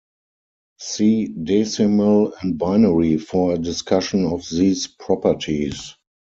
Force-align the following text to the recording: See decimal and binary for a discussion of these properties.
See 0.79 1.27
decimal 1.27 2.33
and 2.41 2.57
binary 2.57 3.17
for 3.19 3.53
a 3.53 3.59
discussion 3.59 4.25
of 4.25 4.49
these 4.49 4.87
properties. 4.87 5.93